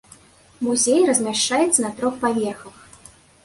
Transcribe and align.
Музей 0.67 1.01
размяшчаецца 1.11 1.79
на 1.87 1.95
трох 2.03 2.19
паверхах. 2.27 2.85